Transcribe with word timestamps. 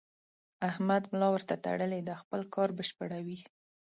احمد 0.69 1.03
ملا 1.11 1.27
ورته 1.31 1.55
تړلې 1.65 2.01
ده؛ 2.07 2.13
خپل 2.21 2.41
کار 2.53 2.69
بشپړوي. 2.77 3.39